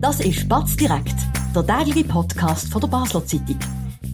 [0.00, 1.14] Das ist Batz direkt,
[1.54, 3.58] der tägliche Podcast von der Basler Zeitung.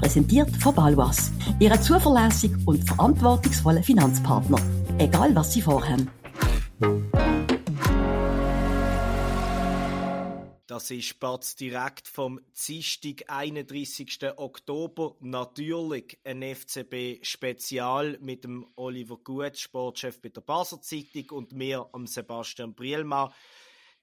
[0.01, 4.59] Präsentiert von Balwas, Ihrem zuverlässigen und verantwortungsvollen Finanzpartner.
[4.99, 6.11] Egal was Sie vorhaben.
[10.67, 14.19] Das ist Spatz direkt vom Dienstag, 31.
[14.39, 15.15] Oktober.
[15.21, 22.09] Natürlich ein FCB-Spezial mit dem Oliver Gut, Sportchef bei der Basler Zeitung und mir, am
[22.09, 23.31] Sebastian Brielmann.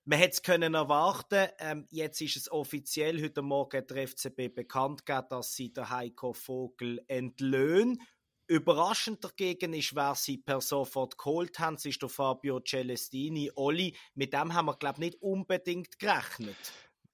[0.05, 1.47] Man hätte es können erwarten.
[1.59, 3.21] Ähm, jetzt ist es offiziell.
[3.23, 8.02] Heute Morgen hat der FCB bekannt gegeben, dass sie den Heiko Vogel entlöhnen.
[8.47, 13.49] Überraschend dagegen ist, wer sie per sofort geholt haben, das ist der Fabio Celestini.
[13.55, 16.58] Oli, mit dem haben wir, glaube ich, nicht unbedingt gerechnet.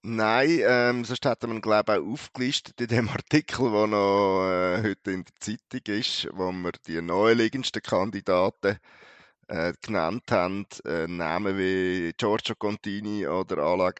[0.01, 4.81] Nein, ähm, sonst hätten wir glaube ich, auch aufgelistet in dem Artikel, der noch äh,
[4.81, 8.79] heute in der Zeitung ist, wo wir die neueliegendsten Kandidaten
[9.49, 10.65] äh, genannt haben.
[10.85, 13.57] Äh, Namen wie Giorgio Contini oder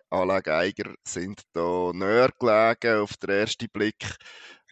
[0.09, 4.15] Ala, Geiger sind da näher gelegen auf den ersten Blick,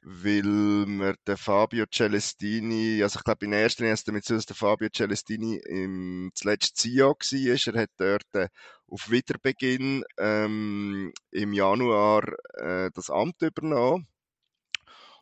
[0.03, 4.55] weil wir den Fabio Celestini, also ich glaube in erster Linie damit zu, dass der
[4.55, 7.73] Fabio Celestini im zuletzt CEO war.
[7.73, 8.47] Er hat dort äh,
[8.87, 14.07] auf Wiederbeginn ähm, im Januar äh, das Amt übernommen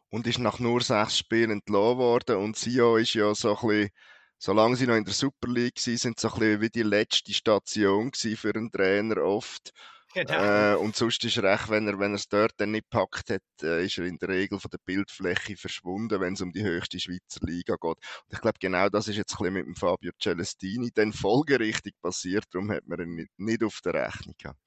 [0.10, 3.90] und ist nach nur sechs Spielen entlassen worden und CEO ist ja so ein bisschen
[4.38, 7.34] solange sie noch in der Super League waren, sind so ein bisschen wie die letzte
[7.34, 9.72] Station für einen Trainer oft.
[10.16, 10.34] Genau.
[10.34, 13.30] Äh, und sonst ist er echt, wenn er, wenn er es dort dann nicht packt
[13.30, 16.64] hat, äh, ist er in der Regel von der Bildfläche verschwunden, wenn es um die
[16.64, 17.98] höchste Schweizer Liga geht.
[17.98, 21.96] Und ich glaube, genau das ist jetzt ein bisschen mit dem Fabio Celestini dann folgerichtig
[22.02, 24.60] passiert, darum hat man ihn nicht, nicht auf der Rechnung gehabt.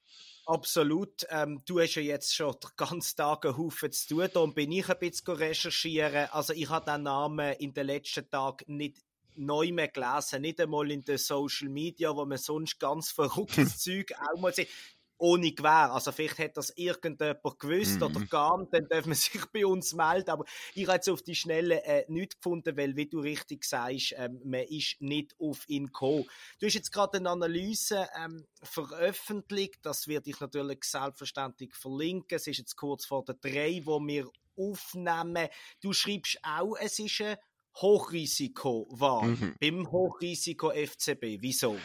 [0.45, 1.25] Absolut.
[1.29, 4.29] Ähm, du hast ja jetzt schon den ganzen Tag einen Haufen zu tun.
[4.33, 6.27] Darum bin ich ein bisschen recherchieren.
[6.31, 8.97] Also ich habe den Namen in den letzten Tagen nicht
[9.39, 14.13] neu mehr gelesen, nicht einmal in den Social Media, wo man sonst ganz verrücktes Zeug
[14.13, 14.69] auch mal sieht
[15.19, 15.91] ohne Gewehr.
[15.91, 18.03] Also vielleicht hat das irgendjemand gewusst mm.
[18.03, 20.29] oder gar nicht, dann darf man sich bei uns melden.
[20.29, 24.15] Aber ich habe jetzt auf die Schnelle äh, nichts gefunden, weil, wie du richtig sagst,
[24.17, 26.25] ähm, man ist nicht auf ihn gekommen.
[26.59, 32.37] Du hast jetzt gerade eine Analyse ähm, veröffentlicht, das werde ich natürlich selbstverständlich verlinken.
[32.37, 35.47] Es ist jetzt kurz vor der drei, wo wir aufnehmen.
[35.81, 37.37] Du schreibst auch, es ist ein
[37.75, 39.55] Hochrisiko war mhm.
[39.59, 41.41] beim Hochrisiko FCB.
[41.41, 41.77] Wieso?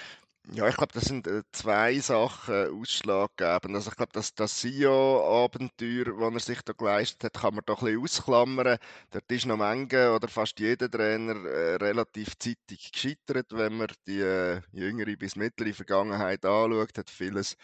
[0.53, 3.75] Ja, ich glaube, das sind äh, zwei Sachen äh, ausschlaggebend.
[3.77, 7.81] Also ich glaube, dass das SIO-Abenteuer, das er sich da geleistet hat, kann man doch
[7.81, 8.77] ein bisschen ausklammern.
[9.11, 14.21] Dort ist noch Menge oder fast jeder Trainer äh, relativ zeitig gescheitert, wenn man die
[14.21, 17.57] äh, jüngere bis mittlere Vergangenheit anschaut, hat vieles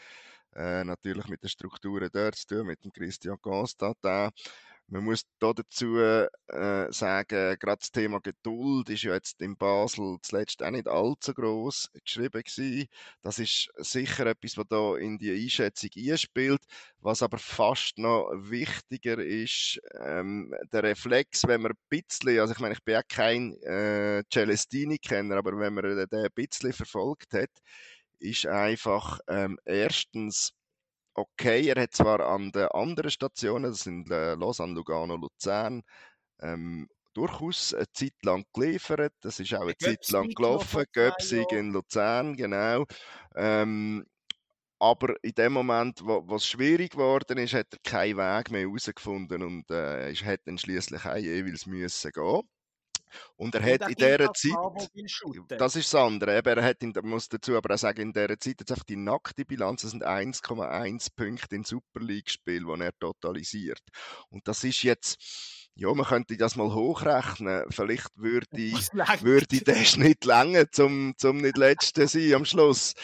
[0.56, 3.98] äh, natürlich mit den Strukturen dort zu tun, mit dem Christian Constant
[4.90, 6.28] man muss da dazu äh,
[6.92, 11.90] sagen, gerade das Thema Geduld ist ja jetzt in Basel zuletzt auch nicht allzu groß
[12.04, 12.88] geschrieben gewesen.
[13.22, 16.62] Das ist sicher etwas, was da in die Einschätzung einspielt.
[16.98, 22.60] Was aber fast noch wichtiger ist, ähm, der Reflex, wenn man ein bisschen, also ich
[22.60, 27.50] meine, ich bin ja kein äh, Celestini-Kenner, aber wenn man den ein bisschen verfolgt hat,
[28.18, 30.52] ist einfach ähm, erstens
[31.14, 31.68] okay.
[31.68, 35.82] Er hat zwar an den anderen Stationen, das sind äh, Lausanne, Lugano, Luzern,
[36.40, 39.12] ähm, durchaus eine Zeit lang geliefert.
[39.20, 40.84] Das ist auch eine Zeit lang gelaufen.
[40.92, 42.84] Göpsig in Luzern, genau.
[43.34, 44.04] Ähm,
[44.78, 48.62] aber in dem Moment, wo, wo es schwierig geworden ist, hat er keinen Weg mehr
[48.62, 52.42] herausgefunden und äh, hat dann schließlich auch jeweils müssen gehen.
[53.36, 57.28] Und er hat in dieser Zeit, das ist das andere, eben, er hat, in, muss
[57.28, 61.08] dazu aber auch sagen, in dieser Zeit jetzt einfach die nackte Bilanz, das sind 1,1
[61.16, 63.82] Punkte in Super League-Spiel, die er totalisiert.
[64.28, 65.18] Und das ist jetzt,
[65.74, 67.64] ja, man könnte das mal hochrechnen.
[67.70, 68.46] Vielleicht würde,
[69.22, 72.94] würde der Schnitt länger, zum, zum nicht letzte sein am Schluss.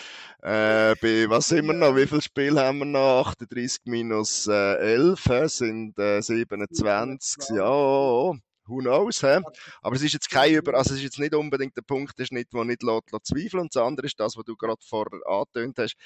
[0.43, 1.97] Äh, bei, was sind wir noch?
[1.97, 3.29] Wie viele Spiele haben wir noch?
[3.29, 7.57] 38 minus äh, 11 sind äh, 27.
[7.57, 8.33] Ja,
[8.67, 9.39] who knows, he?
[9.83, 12.27] aber es ist jetzt kein Über, also es ist jetzt nicht unbedingt der Punkt, der
[12.27, 15.21] Schnitt, der nicht lässt, lässt zweifeln und das andere ist das, was du gerade vorher
[15.27, 15.97] angetönt hast,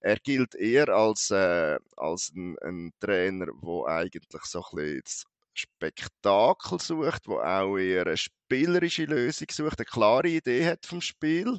[0.00, 5.24] er gilt eher als, äh, als ein, ein Trainer, der eigentlich so ein bisschen das
[5.54, 11.58] Spektakel sucht, wo auch eher eine spielerische Lösung sucht, eine klare Idee hat vom Spiel.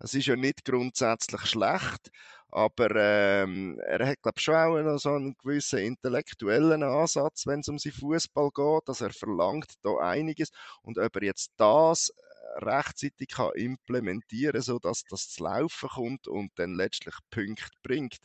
[0.00, 2.10] Es ist ja nicht grundsätzlich schlecht,
[2.54, 7.60] aber ähm, er hat, glaube ich, schon auch noch so einen gewissen intellektuellen Ansatz, wenn
[7.60, 8.88] es um seinen Fußball geht.
[8.88, 10.50] Also er verlangt da einiges.
[10.82, 16.28] Und ob er jetzt das äh, rechtzeitig kann implementieren kann, sodass das zu laufen kommt
[16.28, 18.18] und dann letztlich Punkte bringt,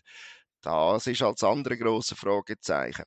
[0.61, 3.05] das ist als andere große Fragezeichen.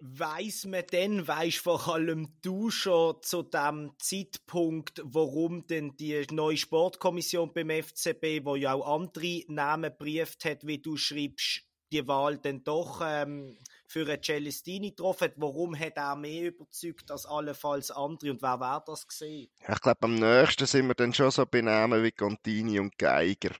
[0.00, 6.56] Weiß man denn, weißt vor allem du schon zu dem Zeitpunkt, warum denn die neue
[6.56, 12.38] Sportkommission beim FCB, wo ja auch andere Namen brieft hat, wie du schreibst, die Wahl
[12.38, 13.56] dann doch ähm,
[13.88, 15.32] für Celestini getroffen.
[15.36, 19.48] Warum hat er mehr überzeugt als allenfalls andere und wer wäre das gesehen?
[19.66, 23.50] Ich glaube, am nächsten sind wir dann schon so benehmen wie Contini und Geiger.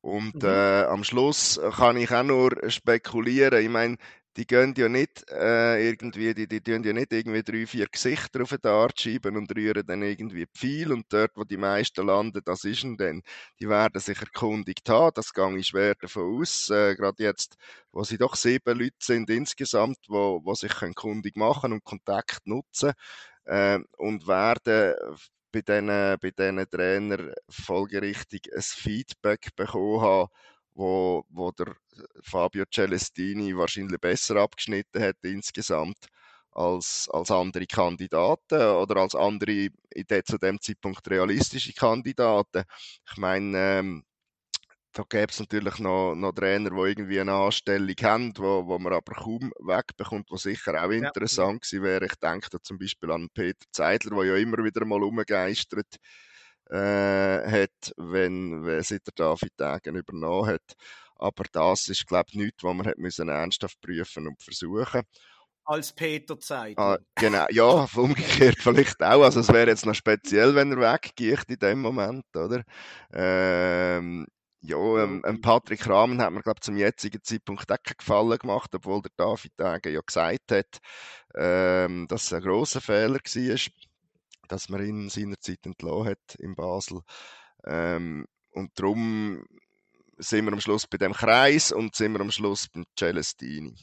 [0.00, 0.48] Und mhm.
[0.48, 3.62] äh, am Schluss kann ich auch nur spekulieren.
[3.62, 3.96] Ich meine,
[4.36, 8.42] die gehen ja nicht äh, irgendwie, die, die tun ja nicht irgendwie drei, vier Gesichter
[8.42, 12.42] auf den Dart schieben und rühren dann irgendwie viel und dort, wo die meisten landen,
[12.44, 13.22] das ist denn dann.
[13.60, 17.56] Die werden sich erkundigt haben, das gehe ich schwer davon aus, äh, gerade jetzt,
[17.92, 22.92] wo sie doch sieben Leute sind insgesamt, wo, wo sich kundig machen und Kontakt nutzen
[23.44, 24.94] äh, und werden
[25.52, 30.28] bei diesen, bei diesen Trainern folgerichtig ein Feedback bekommen haben,
[30.76, 31.74] wo, wo der
[32.22, 36.08] Fabio Celestini wahrscheinlich besser abgeschnitten hat insgesamt
[36.52, 39.68] als, als andere Kandidaten oder als andere
[40.24, 42.64] zu dem Zeitpunkt realistische Kandidaten.
[43.10, 44.04] Ich meine, ähm,
[44.92, 48.94] da gäbe es natürlich noch, noch Trainer, die irgendwie eine Anstellung haben, wo, wo man
[48.94, 51.78] aber kaum wegbekommt, was sicher auch interessant ja.
[51.78, 52.06] gewesen wäre.
[52.06, 55.96] Ich denke da zum Beispiel an Peter Zeidler, der ja immer wieder mal umgeistert
[56.70, 60.74] äh, hat, wenn, wenn seit der David Degen übernommen hat.
[61.16, 65.02] Aber das ist, glaube ich, nichts, was man hat müssen ernsthaft prüfen und versuchen
[65.66, 66.78] als Peter Zeit.
[66.78, 69.22] Ah, genau, ja, umgekehrt vielleicht auch.
[69.24, 72.62] Also es wäre jetzt noch speziell, wenn er weggeht in dem Moment, oder?
[73.12, 74.26] Ähm,
[74.60, 78.74] ja, ähm, ähm, Patrick Rahmen hat mir, glaube zum jetzigen Zeitpunkt auch keinen Gefallen gemacht,
[78.74, 80.78] obwohl der David Degen ja gesagt hat,
[81.34, 83.56] ähm, dass es ein grosser Fehler war
[84.48, 87.00] dass man ihn seinerzeit entlassen hat in Basel.
[87.64, 89.44] Ähm, und darum
[90.18, 93.74] sind wir am Schluss bei dem Kreis und sind wir am Schluss beim Celestini.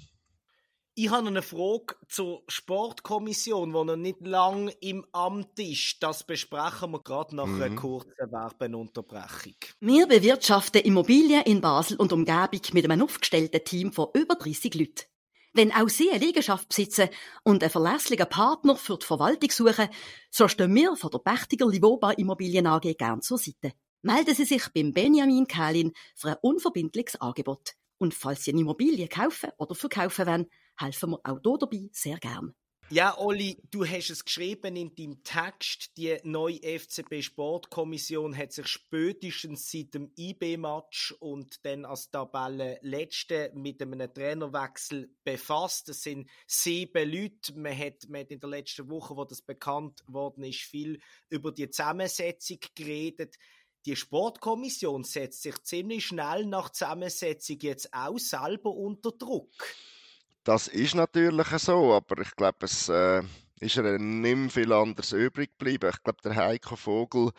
[0.95, 6.03] Ich habe eine Frage zur Sportkommission, die noch nicht lang im Amt ist.
[6.03, 7.61] Das besprechen wir gerade nach mhm.
[7.61, 9.55] einer kurzen Werbeunterbrechung.
[9.79, 15.05] Wir bewirtschaften Immobilien in Basel und Umgebung mit einem aufgestellten Team von über 30 Leuten.
[15.55, 17.09] Wenn auch Sie eine Liegenschaft besitzen
[17.43, 19.87] und einen verlässlichen Partner für die Verwaltung suchen,
[20.31, 23.73] so stehen wir von der Pächtiger Livoba Immobilien AG gern zur Seite.
[24.01, 27.73] Melden Sie sich beim Benjamin Kählin für ein unverbindliches Angebot.
[27.99, 32.17] Und falls Sie eine Immobilie kaufen oder verkaufen wollen, helfen wir auch hier dabei sehr
[32.17, 32.55] gern.
[32.95, 35.97] Ja, Olli, du hast es geschrieben in deinem Text.
[35.97, 43.81] Die neue FCB Sportkommission hat sich spätestens seit dem IB-Match und dann als Tabellenletzte mit
[43.81, 45.89] einem Trainerwechsel befasst.
[45.89, 47.57] Es sind sieben Leute.
[47.57, 50.99] Man hat, man hat in der letzten Woche, wo das bekannt worden ist, viel
[51.29, 53.39] über die Zusammensetzung geredet.
[53.87, 59.49] Die Sportkommission setzt sich ziemlich schnell nach Zusammensetzung jetzt auch selber unter Druck.
[60.43, 63.21] Das ist natürlich so, aber ich glaube, es äh,
[63.61, 65.89] ist ja nicht mehr viel anderes übrig geblieben.
[65.93, 67.31] Ich glaube, der Heiko Vogel,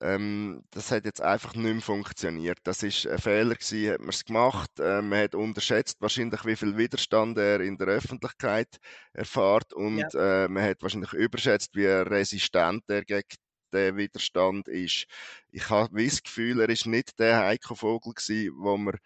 [0.00, 2.58] ähm, das hat jetzt einfach nicht mehr funktioniert.
[2.64, 4.70] Das ist ein Fehler gewesen, hat man es gemacht.
[4.80, 8.78] Äh, man hat unterschätzt wahrscheinlich, wie viel Widerstand er in der Öffentlichkeit
[9.12, 10.44] erfahrt und ja.
[10.44, 13.28] äh, man hat wahrscheinlich überschätzt, wie resistent er gegen
[13.74, 15.04] den Widerstand ist.
[15.50, 18.96] Ich habe das Gefühl, er ist nicht der Heiko Vogel gewesen, wo man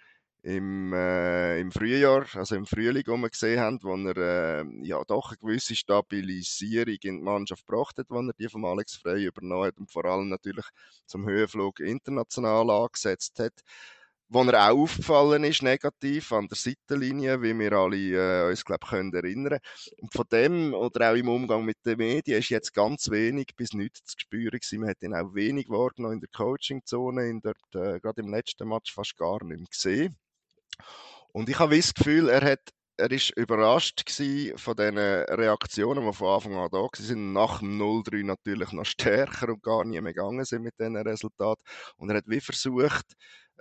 [0.42, 5.02] im, äh, im Frühjahr, also im Frühling, wo wir gesehen haben, wo er äh, ja
[5.04, 9.26] doch eine gewisse Stabilisierung in die Mannschaft gebracht hat, wenn er die von Alex Frey
[9.26, 10.66] übernommen hat und vor allem natürlich
[11.06, 13.52] zum Höhenflug international angesetzt hat.
[14.28, 18.86] Wo er auch aufgefallen ist, negativ an der Seitenlinie, wie wir alle äh, uns, glaube
[18.86, 19.58] können erinnern.
[20.00, 23.74] Und von dem, oder auch im Umgang mit den Medien, ist jetzt ganz wenig bis
[23.74, 24.80] nichts zu spüren gewesen.
[24.80, 28.68] Man hat ihn auch wenig wahrgenommen in der Coachingzone, in der, äh, gerade im letzten
[28.68, 30.16] Match fast gar nicht mehr gesehen.
[31.32, 32.60] Und ich habe das Gefühl, er hat
[32.98, 34.02] er ist überrascht
[34.56, 37.32] von den Reaktionen, die von Anfang an da waren.
[37.32, 41.62] Nach dem 0-3 natürlich noch stärker und gar nie mehr gegangen sind mit diesen Resultaten.
[41.96, 43.14] Und er hat wie versucht,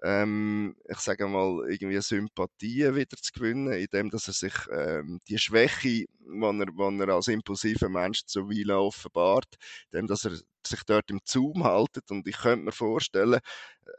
[0.04, 5.38] ähm, ich sage mal, irgendwie Sympathie wieder zu gewinnen, indem dass er sich ähm, die
[5.38, 9.56] Schwäche, die er, er als impulsiver Mensch zuweilen offenbart,
[9.92, 10.32] indem dass er
[10.66, 12.10] sich dort im Zoom haltet.
[12.12, 13.40] Und ich könnte mir vorstellen,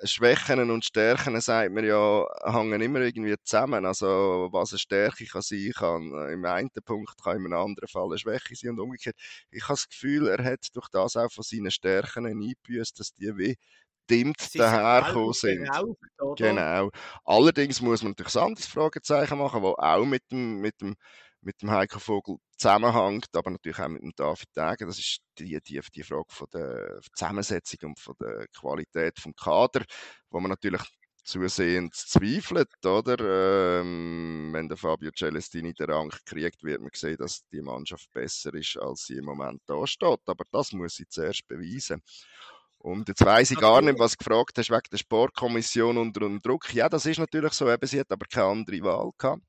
[0.04, 3.84] Schwächen und Stärken, sagt man ja, hängen immer irgendwie zusammen.
[3.86, 8.06] Also, was eine Stärke kann sein kann, im einen Punkt kann in einem anderen Fall
[8.06, 9.16] eine Schwäche sein und umgekehrt.
[9.50, 13.36] Ich habe das Gefühl, er hat durch das auch von seinen Stärken eingebüßt, dass die
[13.36, 13.56] wie
[14.12, 15.68] dimmt dahergekommen sind.
[15.70, 16.90] Genau, genau.
[17.24, 20.94] Allerdings muss man natürlich ein anderes Fragezeichen machen, wo auch mit dem, mit dem,
[21.40, 24.86] mit dem Heiko Vogel zusammenhängt, aber natürlich auch mit dem David Degen.
[24.86, 29.84] Das ist die, die, die Frage von der Zusammensetzung und von der Qualität vom Kader,
[30.30, 30.82] wo man natürlich
[31.24, 33.80] zusehends zweifelt, oder?
[33.80, 38.52] Ähm, wenn der Fabio Celestini den Rang kriegt, wird man sehen, dass die Mannschaft besser
[38.54, 40.20] ist, als sie im Moment da steht.
[40.26, 42.02] Aber das muss sie zuerst beweisen.
[42.82, 46.40] Und jetzt weiss ich gar nicht, was du gefragt hast wegen der Sportkommission unter dem
[46.40, 46.74] Druck.
[46.74, 49.42] Ja, das ist natürlich so, eben, sie hat aber keine andere Wahl gehabt.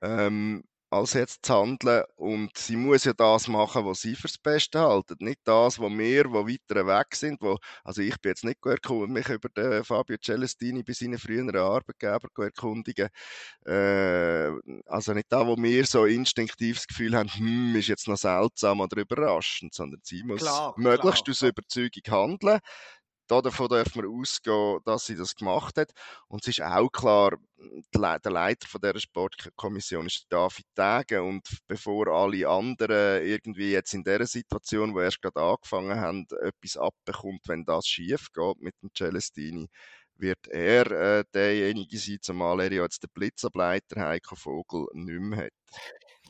[0.00, 0.62] Ähm,
[0.92, 2.04] als jetzt zu handeln.
[2.16, 5.16] Und sie muss ja das machen, was sie fürs Beste halten.
[5.20, 9.12] Nicht das, was wir, wo weiter weg sind, wo, also ich bin jetzt nicht gekommen,
[9.12, 13.08] mich über den Fabio Celestini bei seinen früheren Arbeitgeber erkundigen.
[13.64, 14.50] Äh,
[14.86, 18.80] also nicht da, wo wir so instinktiv das Gefühl haben, hm, ist jetzt noch seltsam
[18.80, 21.32] oder überraschend, sondern sie muss klar, möglichst klar.
[21.32, 22.60] aus Überzeugung handeln
[23.40, 25.92] davon dürfen wir ausgehen, dass sie das gemacht hat.
[26.28, 27.38] Und es ist auch klar,
[27.94, 34.04] der Leiter von der Sportkommission ist David Tage und bevor alle anderen irgendwie jetzt in
[34.04, 38.90] der Situation, wo erst gerade angefangen haben, etwas abbekommt, wenn das schief geht mit dem
[38.96, 39.68] Celestini,
[40.16, 45.44] wird er äh, derjenige sein, zumal er ja jetzt den Blitzableiter Heiko Vogel nicht mehr
[45.46, 45.52] hat.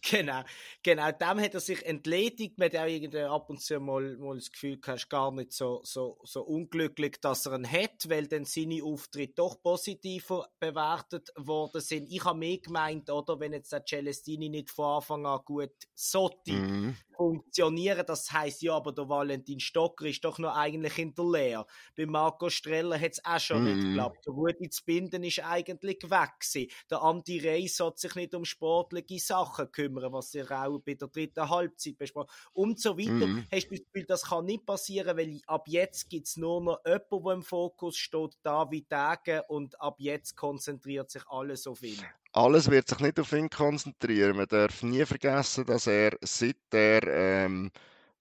[0.11, 0.43] Genau,
[0.83, 2.59] genau, dem hat er sich entledigt.
[2.59, 5.53] Man hat auch irgendwie ab und zu mal, mal das Gefühl, du hast gar nicht
[5.53, 11.31] so, so, so unglücklich, dass er ihn hat, weil dann seine Auftritte doch positiver bewertet
[11.37, 12.11] worden sind.
[12.11, 16.53] Ich habe mehr gemeint, oder, wenn jetzt der Celestini nicht von Anfang an gut sollte
[16.53, 16.97] mhm.
[17.17, 21.65] funktionieren, das heißt ja, aber der Valentin Stocker ist doch noch eigentlich hinterleer.
[21.97, 23.69] Bei Marco Streller hat es auch schon mhm.
[23.69, 24.27] nicht geklappt.
[24.27, 26.71] Der Rudi Binden ist eigentlich weg gewesen.
[26.91, 30.95] Der Andi Reis hat sich nicht um sportliche Sachen gekümmert kümmern, was sich auch bei
[30.95, 33.27] der dritten Halbzeit besprochen und so weiter.
[33.27, 33.47] Mhm.
[33.53, 36.81] Hast du das Gefühl, das kann nicht passieren, weil ab jetzt gibt es nur noch
[36.85, 42.03] jemanden, der im Fokus steht, David Tage und ab jetzt konzentriert sich alles auf ihn.
[42.33, 44.37] Alles wird sich nicht auf ihn konzentrieren.
[44.37, 47.71] Man darf nie vergessen, dass er seit er ähm,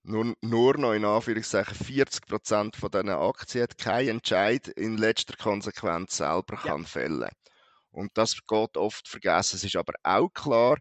[0.04, 2.26] nur, nur noch in Anführungszeichen 40
[2.76, 6.72] von diesen Aktien hat, keinen Entscheid in letzter Konsequenz selber ja.
[6.72, 7.30] kann fällen.
[7.92, 9.58] Und das geht oft vergessen.
[9.58, 10.78] Es ist aber auch klar,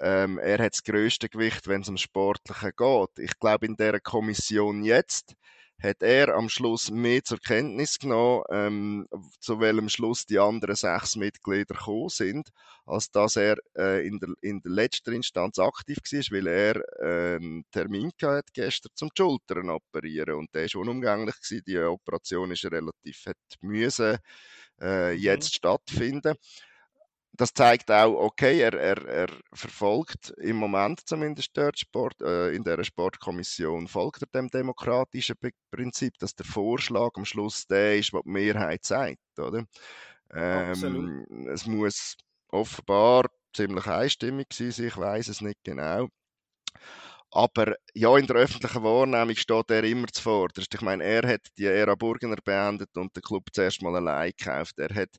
[0.00, 3.18] ähm, er hat das größte Gewicht, wenn es um Sportliche geht.
[3.18, 5.34] Ich glaube, in der Kommission jetzt
[5.82, 9.08] hat er am Schluss mehr zur Kenntnis genommen, ähm,
[9.40, 12.48] zu welchem Schluss die anderen sechs Mitglieder gekommen sind,
[12.86, 17.36] als dass er äh, in, der, in der letzten Instanz aktiv war, weil er äh,
[17.36, 21.64] einen Termin hatte gestern zum Schultern operieren und der war unumgänglich gewesen.
[21.66, 24.18] Die Operation ist relativ hat müssen
[24.80, 25.18] äh, mhm.
[25.18, 25.56] jetzt mhm.
[25.56, 26.34] stattfinden
[27.36, 32.64] das zeigt auch, okay, er, er, er verfolgt im Moment zumindest dort Sport, äh, in
[32.64, 35.36] der Sportkommission, folgt er dem demokratischen
[35.70, 39.64] Prinzip, dass der Vorschlag am Schluss der ist, was die Mehrheit sagt, oder?
[40.34, 42.16] Ähm, es muss
[42.48, 46.08] offenbar ziemlich einstimmig sein, ich weiß es nicht genau.
[47.30, 50.72] Aber ja, in der öffentlichen Wahrnehmung steht er immer zuvorderst.
[50.72, 54.78] Ich meine, er hat die Ära Burgener beendet und den Club zuerst mal allein gekauft.
[54.78, 55.10] Er hat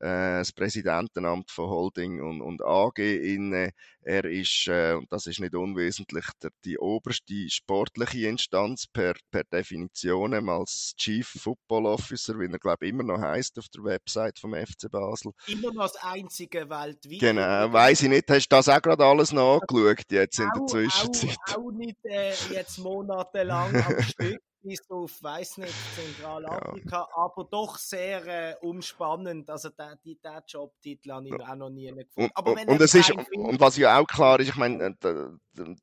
[0.00, 3.72] das Präsidentenamt von Holding und, und AG inne.
[4.08, 9.44] Er ist, äh, und das ist nicht unwesentlich, der, die oberste sportliche Instanz per, per
[9.44, 14.38] Definition als Chief Football Officer, wie er glaube ich immer noch heißt auf der Website
[14.38, 15.32] vom FC Basel.
[15.46, 17.20] Immer noch das einzige weltweit.
[17.20, 21.36] Genau, weiß ich nicht, hast du das auch gerade alles nachgeschaut jetzt in der Zwischenzeit?
[21.50, 27.08] Auch, auch nicht äh, jetzt monatelang am Stück bis auf, weiß nicht, Zentralafrika, ja.
[27.14, 29.48] aber doch sehr äh, umspannend.
[29.48, 32.10] Also der, der Jobtitel habe ich auch noch nie gefunden.
[32.16, 34.94] Und, aber wenn und, es ist, und was ja auch klar ist, ich meine, äh,
[35.00, 35.30] der,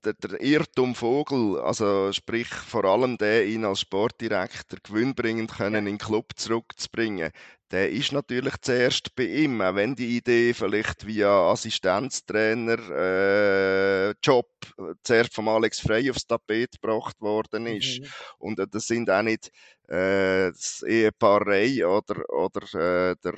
[0.04, 5.98] der, der, Irrtum Vogel, also sprich vor allem der, ihn als Sportdirektor gewinnbringend können in
[5.98, 7.32] den Club zurückzubringen,
[7.72, 14.50] der ist natürlich zuerst bei ihm, auch wenn die Idee vielleicht via Assistenztrainer äh, Job
[14.78, 18.02] äh, zuerst von Alex Frey aufs Tapet gebracht worden ist.
[18.02, 18.08] Mhm.
[18.38, 19.50] Und äh, das sind auch nicht
[19.88, 23.36] äh, das Ehepaar Rey oder, oder äh, der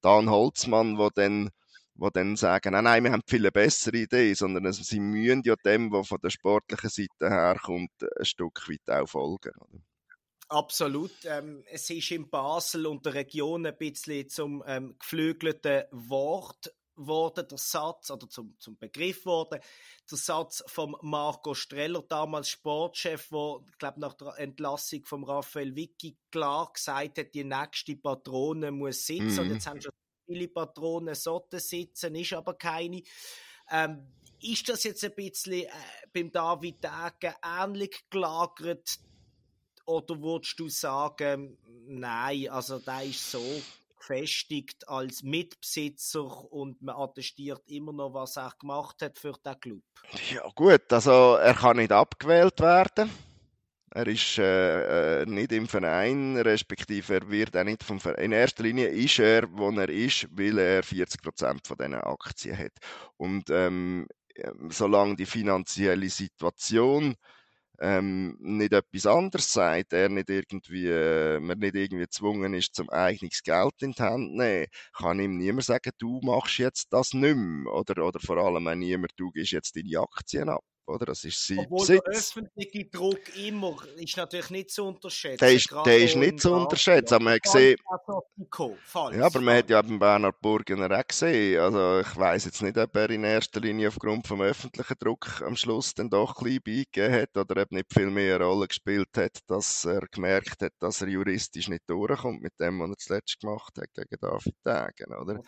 [0.00, 1.50] Dan Holzmann, wo dann
[1.94, 5.92] wo dann sagen, nein, nein, wir haben viele bessere Ideen, sondern sie müssen ja dem,
[5.92, 9.52] was von der sportlichen Seite herkommt, ein Stück weit auch folgen.
[10.48, 11.12] Absolut.
[11.24, 17.48] Ähm, es ist in Basel und der Region ein bisschen zum ähm, geflügelten Wort worden,
[17.48, 19.60] der Satz, oder zum, zum Begriff worden,
[20.08, 25.74] der Satz von Marco Streller, damals Sportchef, wo, ich glaube, nach der Entlassung von Raphael
[25.74, 29.32] Vicky klar gesagt hat, die nächste Patrone muss sitzen.
[29.32, 29.38] Mhm.
[29.38, 29.92] Und jetzt haben schon
[30.26, 33.02] viele Patronen sollten sitzen, ist aber keine.
[33.70, 34.06] Ähm,
[34.40, 35.68] ist das jetzt ein bisschen äh,
[36.12, 38.98] beim David Degen ähnlich gelagert,
[39.86, 43.42] oder würdest du sagen, nein, also der ist so
[43.98, 49.82] gefestigt als Mitbesitzer und man attestiert immer noch, was er gemacht hat für den Club?
[50.32, 53.10] Ja gut, also er kann nicht abgewählt werden.
[53.96, 58.24] Er ist äh, äh nicht im Verein, respektive er wird auch nicht vom Verein.
[58.24, 62.72] In erster Linie ist er, wo er ist, weil er 40% von diesen Aktien hat.
[63.16, 64.06] Und ähm,
[64.70, 67.14] solange die finanzielle Situation
[67.80, 72.90] ähm, nicht etwas anderes sagt, er nicht irgendwie, äh, man nicht irgendwie gezwungen ist, zum
[72.90, 77.14] eigenes Geld in die Hand zu nehmen, kann ihm niemand sagen, du machst jetzt das
[77.14, 77.72] nicht mehr.
[77.72, 81.06] Oder, oder vor allem auch niemand, du gehst jetzt deine Aktien ab oder?
[81.06, 82.02] Das ist sein Obwohl Besitz.
[82.04, 85.38] der öffentliche Druck immer ist natürlich nicht zu unterschätzen.
[85.38, 87.76] Der ist, der ist nicht zu unterschätzen, aber man hat gesehen,
[89.12, 92.76] ja, aber man hat ja beim Bernhard Burgener auch gesehen, also ich weiß jetzt nicht,
[92.78, 96.62] ob er in erster Linie aufgrund vom öffentlichen Druck am Schluss dann doch ein bisschen
[96.62, 100.72] beigegeben hat oder ob nicht viel mehr eine Rolle gespielt hat, dass er gemerkt hat,
[100.78, 105.14] dass er juristisch nicht durchkommt mit dem, was er zuletzt gemacht hat gegen David Degen,
[105.14, 105.40] oder?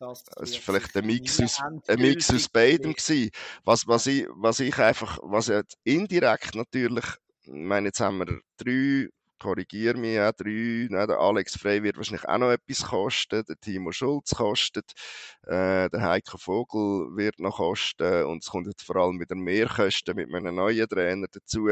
[0.00, 3.30] Das, das ist vielleicht ein Mix aus, ein Mix aus beidem gewesen.
[3.64, 7.04] Was, was ich, was ich einfach, was jetzt indirekt natürlich,
[7.42, 11.96] ich meine, jetzt haben wir drei korrigiere mich auch, drei, ne, der Alex Frey wird
[11.96, 14.92] wahrscheinlich auch noch etwas kosten, der Timo Schulz kostet,
[15.46, 19.66] äh, der Heiko Vogel wird noch kosten und es kommt jetzt vor allem wieder mehr
[19.68, 21.70] Kosten mit einem neuen Trainer dazu.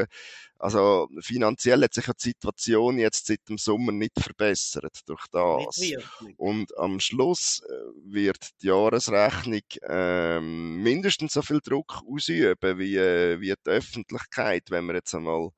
[0.59, 5.95] Also finanziell hat sich ja die Situation jetzt seit dem Sommer nicht verbessert durch das.
[6.37, 7.73] Und am Schluss äh,
[8.05, 14.87] wird die Jahresrechnung ähm, mindestens so viel Druck ausüben wie, äh, wie die Öffentlichkeit, wenn
[14.87, 15.51] wir jetzt einmal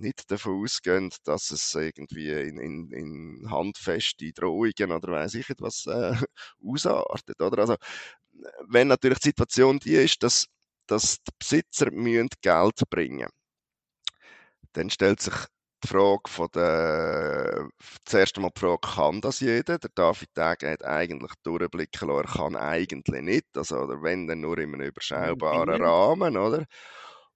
[0.00, 5.86] nicht davon ausgehen, dass es irgendwie in, in, in handfeste Drohungen oder weiß ich etwas
[5.86, 6.14] äh,
[6.64, 7.40] ausartet.
[7.40, 7.58] Oder?
[7.58, 7.76] Also,
[8.68, 10.46] wenn natürlich die Situation die ist, dass,
[10.86, 13.28] dass die Besitzer müssen Geld bringen
[14.76, 15.34] dann stellt sich
[15.82, 17.68] die Frage von der,
[18.04, 19.78] zuerst einmal die Frage, kann das jeder?
[19.78, 24.40] Der David Degen hat eigentlich durchblicken lassen, er kann eigentlich nicht, also, oder wenn, dann
[24.40, 26.64] nur in einem überschaubaren Rahmen, oder?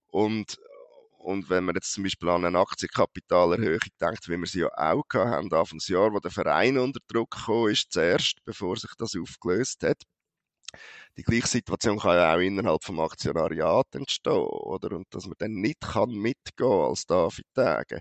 [0.09, 0.59] Und,
[1.21, 5.05] und wenn man jetzt zum Beispiel an eine Aktienkapitalerhöhung denkt, wie wir sie ja auch
[5.15, 10.03] haben, Anfangsjahr, wo der Verein unter Druck gekommen ist, zuerst, bevor sich das aufgelöst hat.
[11.17, 14.97] Die gleiche Situation kann ja auch innerhalb vom Aktionariat entstehen, oder?
[14.97, 18.01] Und dass man dann nicht kann mitgehen als David Tage.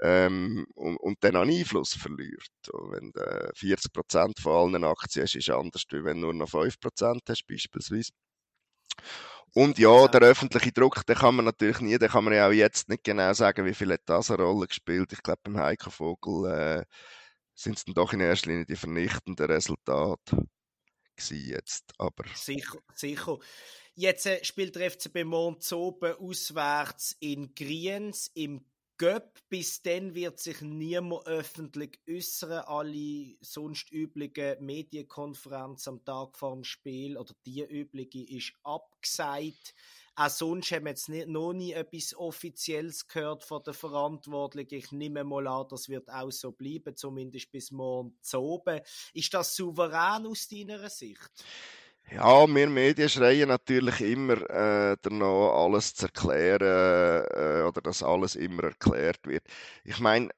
[0.00, 2.48] Ähm, und, und dann an Einfluss verliert.
[2.72, 3.20] Und wenn du
[3.54, 8.12] 40% von allen Aktien hast, ist anders, als wenn du nur noch 5% hast, beispielsweise.
[9.56, 12.52] Und ja, der öffentliche Druck, den kann man natürlich nie, den kann man ja auch
[12.52, 15.10] jetzt nicht genau sagen, wie viel hat das eine Rolle gespielt.
[15.14, 16.84] Ich glaube, beim Heiko Vogel äh,
[17.54, 20.46] sind es dann doch in erster Linie die vernichtenden Resultate
[21.30, 21.94] jetzt.
[21.96, 23.38] Aber sicher, sicher.
[23.94, 28.62] Jetzt äh, spielt der FCB Montzoben auswärts in Griens im
[28.98, 29.40] Göpp.
[29.48, 32.64] Bis dann wird sich niemand öffentlich äußern.
[32.66, 39.74] Alle sonst üblichen Medienkonferenzen am Tag vor dem Spiel oder die übliche ist abgesagt.
[40.18, 44.76] Auch sonst haben wir jetzt nicht, noch nie etwas Offizielles gehört von den Verantwortlichen.
[44.76, 48.80] Ich nehme mal an, das wird auch so bleiben, zumindest bis morgen zu oben.
[49.12, 51.30] Ist das souverän aus deiner Sicht?
[52.10, 58.36] Ja, wir Medien schreien natürlich immer äh, danach, alles zu erklären äh, oder dass alles
[58.36, 59.44] immer erklärt wird.
[59.84, 60.30] Ich meine,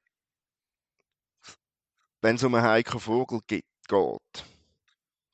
[2.21, 3.65] wenn es um einen Heiko Vogel geht,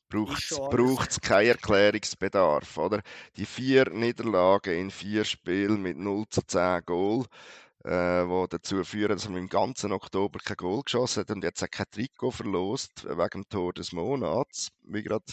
[0.09, 2.77] braucht es keinen Erklärungsbedarf.
[2.77, 3.01] Oder?
[3.37, 7.25] Die vier Niederlagen in vier Spielen mit 0 zu 10 Goal
[7.85, 11.63] äh, wo dazu führen, dass er im ganzen Oktober kein Goal geschossen hat und jetzt
[11.63, 14.69] auch kein Trikot verlost wegen dem Tor des Monats.
[14.81, 15.23] Wie gerade,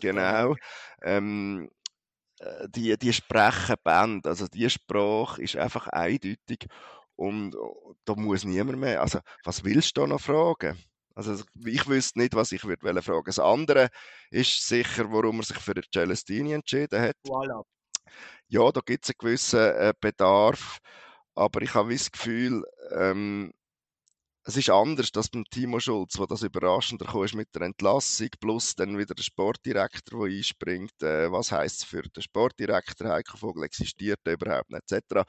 [0.00, 0.54] genau.
[1.02, 1.68] Ähm,
[2.38, 6.66] äh, die, die sprechen Band, also die Sprache ist einfach eindeutig
[7.16, 7.56] und
[8.04, 10.78] da muss niemand mehr, also was willst du da noch fragen?
[11.16, 13.24] Also ich wüsste nicht, was ich würde fragen.
[13.24, 13.88] Das andere
[14.30, 17.16] ist sicher, warum er sich für Celestini entschieden hat.
[17.26, 17.64] Voilà.
[18.48, 20.78] Ja, da gibt es einen gewissen äh, Bedarf
[21.36, 23.52] aber ich habe das Gefühl, ähm,
[24.44, 28.76] es ist anders, als beim Timo Schulz, wo das überraschender ist mit der Entlassung, plus
[28.76, 31.02] dann wieder der Sportdirektor, der einspringt.
[31.02, 33.08] Äh, was heißt es für den Sportdirektor?
[33.10, 35.24] Heiko Vogel existiert er überhaupt nicht, etc.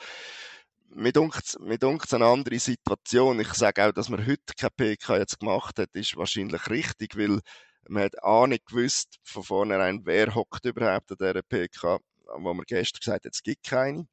[0.89, 3.39] Mir dunkt es eine andere Situation.
[3.39, 7.41] Ich sage auch, dass man heute keine PK jetzt gemacht hat, ist wahrscheinlich richtig, weil
[7.89, 11.99] man hat auch nicht gewusst von vornherein, wer hockt überhaupt an dieser PK,
[12.37, 14.07] wo man gestern gesagt hat, es gibt keine.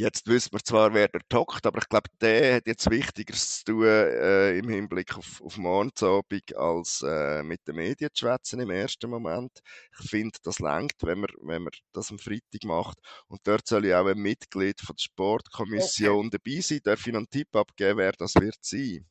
[0.00, 3.72] Jetzt wissen wir zwar, wer der tockt, aber ich glaube, der hat jetzt Wichtigeres zu
[3.72, 8.70] tun äh, im Hinblick auf, auf Morgensabend, als äh, mit den Medien zu schwätzen im
[8.70, 9.58] ersten Moment.
[10.00, 12.98] Ich finde, das lenkt, wenn man, wenn man das am Freitag macht.
[13.26, 16.38] Und dort soll ich auch ein Mitglied von der Sportkommission okay.
[16.44, 16.80] dabei sein.
[16.84, 19.04] Darf ich noch einen Tipp abgeben, wer das wird sein?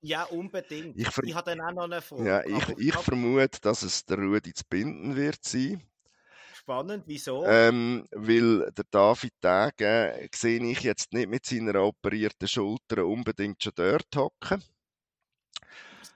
[0.00, 0.98] Ja, unbedingt.
[0.98, 2.26] Ich, ich habe dann auch noch eine Frage.
[2.26, 5.86] Ja, ich, ich vermute, dass es der Rudi zu binden wird sein
[6.62, 7.04] spannend.
[7.06, 7.44] Wieso?
[7.46, 13.72] Ähm, weil der David Tage sehe ich jetzt nicht mit seiner operierten Schulter unbedingt schon
[13.74, 14.62] dort hocken.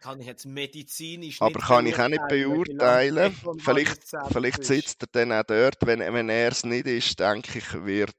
[0.00, 3.34] kann ich jetzt medizinisch Aber kann ich auch nicht beurteilen.
[3.58, 5.78] Vielleicht, vielleicht sitzt er dann auch dort.
[5.84, 8.14] Wenn, wenn er es nicht ist, denke ich, wird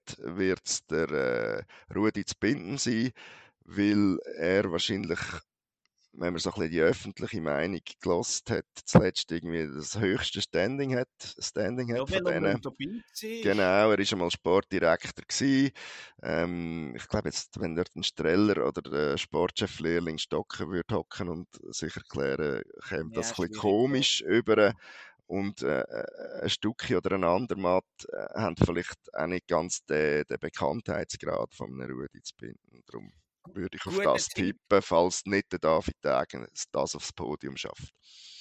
[0.66, 1.64] es der äh,
[1.96, 3.12] Rudi zu binden sein,
[3.64, 5.20] weil er wahrscheinlich
[6.18, 10.96] wenn man so ein bisschen die öffentliche Meinung gelost hat, zuletzt irgendwie das höchste Standing
[10.96, 11.08] hat,
[11.40, 12.62] Standing hat ja, von denen.
[13.44, 15.72] Genau, er war einmal Sportdirektor gewesen.
[16.24, 21.30] Ähm, ich glaube jetzt, wenn dort ein Streller oder der Sportchef Lehrling Stocken würde hocken
[21.30, 24.28] und sich erklären, käme das ja, ein bisschen komisch ja.
[24.28, 24.74] über
[25.28, 30.24] und äh, äh, ein Stückchen oder ein anderer äh, haben vielleicht auch nicht ganz den,
[30.24, 32.84] den Bekanntheitsgrad von einem Rudi zu binden.
[32.88, 33.12] Darum
[33.54, 37.94] würde ich auf das tippen, falls nicht der David Degen das aufs Podium schafft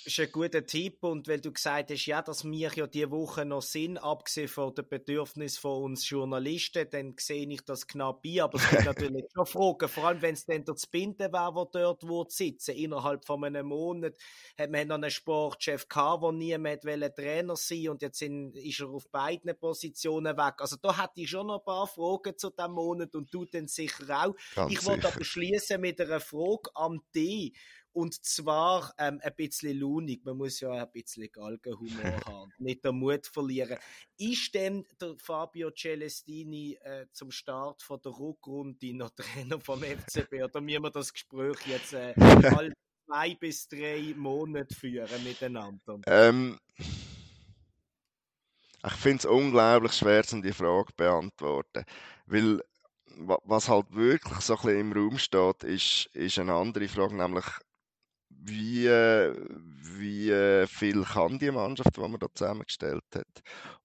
[0.06, 3.44] ist ein guter Tipp und weil du gesagt hast, ja, dass wir ja diese Woche
[3.44, 8.40] noch sind, abgesehen von den Bedürfnissen von uns Journalisten, dann sehe ich das knapp ein,
[8.40, 11.82] aber es gibt natürlich schon Fragen, vor allem wenn es dann der Binden wäre, der
[11.82, 14.16] dort wo sitzen innerhalb von einem Monat
[14.58, 16.82] hat man noch einen Sportchef gehabt, der niemand
[17.16, 20.54] Trainer sein und jetzt sind, ist er auf beiden Positionen weg.
[20.58, 23.66] Also da hätte ich schon noch ein paar Fragen zu diesem Monat und du dann
[23.66, 24.34] sicher auch.
[24.54, 27.54] Ganz ich wollte aber schließen mit einer Frage an dich
[27.96, 30.22] und zwar ähm, ein bisschen launig.
[30.22, 33.78] Man muss ja ein bisschen Galgenhumor haben, nicht den Mut verlieren.
[34.18, 40.44] Ist denn der Fabio Celestini äh, zum Start von der Rückrunde noch Trainer vom FCB?
[40.44, 42.74] Oder müssen wir das Gespräch jetzt äh, alle
[43.06, 45.98] zwei bis drei Monate führen miteinander?
[46.06, 46.58] Ähm,
[48.86, 51.84] ich finde es unglaublich schwer, die Frage zu beantworten.
[52.26, 52.60] Weil
[53.44, 57.44] was halt wirklich so ein bisschen im Raum steht, ist, ist eine andere Frage, nämlich
[58.30, 63.26] wie, wie viel kann die Mannschaft, die man da zusammengestellt hat?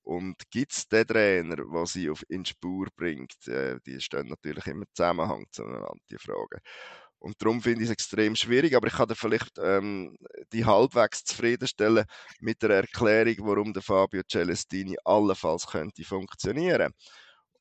[0.04, 3.48] Und gibt es den Trainer, der sie auf, in Spur bringt?
[3.48, 6.60] Äh, die stehen natürlich immer im Zusammenhang zueinander, die Fragen.
[7.20, 10.18] Und darum finde ich es extrem schwierig, aber ich kann dir vielleicht ähm,
[10.54, 12.06] die halbwegs zufriedenstellen
[12.40, 16.92] mit der Erklärung, warum der Fabio Celestini allenfalls könnte funktionieren.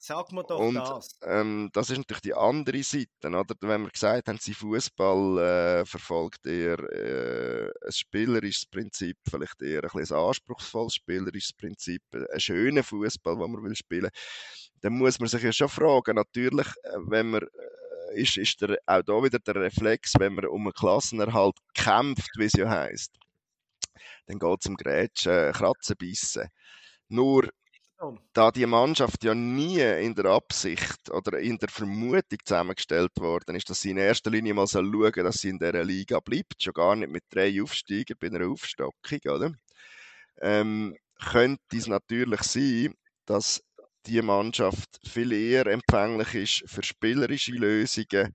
[0.02, 1.18] Sag mir doch und, das.
[1.22, 3.28] Ähm, das ist natürlich die andere Seite.
[3.28, 3.54] Oder?
[3.60, 5.38] Wenn wir gesagt haben, sie Fußball
[5.82, 12.40] äh, verfolgt eher äh, ein spielerisches Prinzip, vielleicht eher ein, ein anspruchsvolles spielerisches Prinzip, ein
[12.40, 14.08] schöner Fußball, den man will spielen,
[14.80, 16.16] dann muss man sich ja schon fragen.
[16.16, 20.46] Natürlich, äh, wenn man äh, ist, ist der, auch da wieder der Reflex, wenn man
[20.46, 23.18] um einen Klassenerhalt kämpft, wie es ja heisst,
[24.24, 26.48] dann geht es um Grätschen, Kratzen, Bissen.
[27.08, 27.50] Nur
[28.32, 33.68] da die Mannschaft ja nie in der Absicht oder in der Vermutung zusammengestellt worden ist,
[33.68, 36.72] dass sie in erster Linie mal schauen soll, dass sie in dieser Liga bleibt, schon
[36.72, 39.52] gar nicht mit drei Aufsteigern bei einer Aufstockung, oder?
[40.40, 42.94] Ähm, könnte es natürlich sein,
[43.26, 43.62] dass
[44.06, 48.34] die Mannschaft viel eher empfänglich ist für spielerische Lösungen,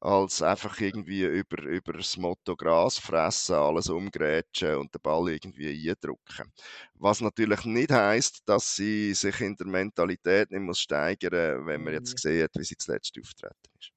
[0.00, 5.90] als einfach irgendwie über, über das Motto Gras fressen, alles umgrätschen und den Ball irgendwie
[5.90, 6.52] eindrücken.
[6.94, 11.94] Was natürlich nicht heißt, dass sie sich in der Mentalität nicht muss steigern, wenn man
[11.94, 12.30] jetzt mhm.
[12.30, 13.95] sieht, wie sie zuletzt auftreten ist.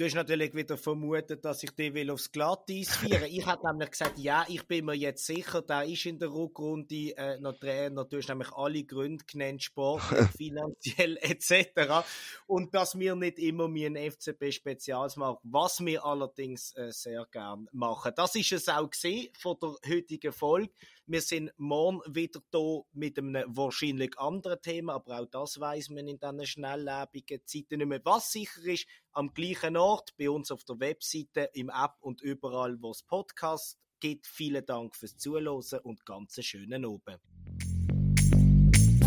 [0.00, 3.90] Du hast natürlich wieder vermutet, dass ich den will aufs Glatteis führen Ich habe nämlich
[3.90, 8.06] gesagt, ja, ich bin mir jetzt sicher, der ist in der Rückrunde äh, noch Trainer.
[8.06, 10.00] Du hast nämlich alle Gründe genannt, Sport,
[10.38, 12.08] finanziell etc.
[12.46, 17.68] Und dass wir nicht immer mir ein FCB-Spezials machen, was wir allerdings äh, sehr gern
[17.70, 18.12] machen.
[18.16, 20.72] Das ist es auch gesehen von der heutigen Folge.
[21.12, 26.06] Wir sind morgen wieder da mit einem wahrscheinlich anderen Thema, aber auch das weiß man
[26.06, 28.00] in diesen schnelllebigen Zeiten nicht mehr.
[28.04, 32.80] Was sicher ist, am gleichen Ort, bei uns auf der Webseite, im App und überall,
[32.80, 34.28] wo es Podcasts gibt.
[34.28, 35.48] Vielen Dank fürs Zuhören
[35.82, 37.18] und ganz einen schönen Abend.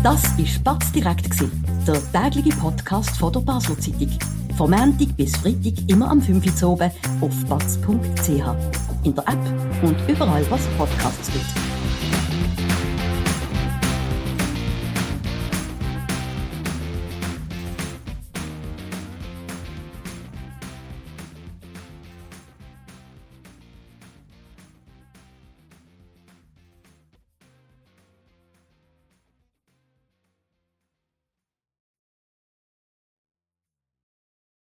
[0.02, 1.30] Das war Spatz direkt,
[1.88, 4.10] der tägliche Podcast von der Basler Zeitung.
[4.58, 6.90] Vom Montag bis Freitag immer am 5 Uhr oben
[7.22, 9.06] auf batz.ch.
[9.06, 11.73] In der App und überall, was Podcasts gibt.